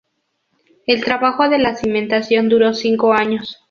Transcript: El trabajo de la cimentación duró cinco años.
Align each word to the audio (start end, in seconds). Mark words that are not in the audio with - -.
El 0.87 1.03
trabajo 1.03 1.47
de 1.47 1.59
la 1.59 1.75
cimentación 1.75 2.49
duró 2.49 2.73
cinco 2.73 3.13
años. 3.13 3.59